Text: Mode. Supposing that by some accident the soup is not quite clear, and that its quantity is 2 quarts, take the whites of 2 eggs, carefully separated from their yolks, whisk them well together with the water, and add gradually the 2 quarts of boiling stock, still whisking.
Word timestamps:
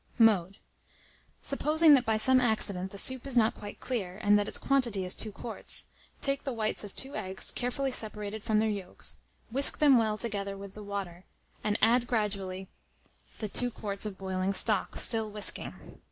Mode. 0.17 0.57
Supposing 1.43 1.93
that 1.93 2.07
by 2.07 2.17
some 2.17 2.41
accident 2.41 2.89
the 2.89 2.97
soup 2.97 3.27
is 3.27 3.37
not 3.37 3.53
quite 3.53 3.79
clear, 3.79 4.17
and 4.23 4.33
that 4.39 4.47
its 4.47 4.57
quantity 4.57 5.05
is 5.05 5.15
2 5.15 5.31
quarts, 5.31 5.85
take 6.21 6.43
the 6.43 6.51
whites 6.51 6.83
of 6.83 6.95
2 6.95 7.15
eggs, 7.15 7.51
carefully 7.51 7.91
separated 7.91 8.43
from 8.43 8.57
their 8.57 8.67
yolks, 8.67 9.17
whisk 9.51 9.77
them 9.77 9.99
well 9.99 10.17
together 10.17 10.57
with 10.57 10.73
the 10.73 10.81
water, 10.81 11.25
and 11.63 11.77
add 11.83 12.07
gradually 12.07 12.67
the 13.37 13.47
2 13.47 13.69
quarts 13.69 14.07
of 14.07 14.17
boiling 14.17 14.53
stock, 14.53 14.95
still 14.97 15.29
whisking. 15.29 15.75